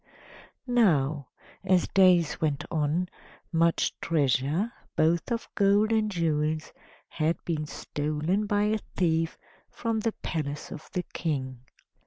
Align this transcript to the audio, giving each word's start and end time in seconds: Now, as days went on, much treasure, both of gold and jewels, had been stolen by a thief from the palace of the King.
Now, 0.65 1.27
as 1.63 1.87
days 1.87 2.41
went 2.41 2.65
on, 2.71 3.07
much 3.51 3.93
treasure, 3.99 4.73
both 4.95 5.31
of 5.31 5.47
gold 5.53 5.91
and 5.91 6.09
jewels, 6.09 6.73
had 7.07 7.37
been 7.45 7.67
stolen 7.67 8.47
by 8.47 8.63
a 8.63 8.79
thief 8.95 9.37
from 9.69 9.99
the 9.99 10.13
palace 10.23 10.71
of 10.71 10.89
the 10.93 11.03
King. 11.13 11.59